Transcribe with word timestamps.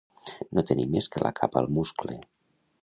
No 0.59 0.63
tenir 0.69 0.87
més 0.95 1.11
que 1.17 1.23
la 1.27 1.33
capa 1.41 1.63
al 1.63 1.71
muscle. 1.79 2.19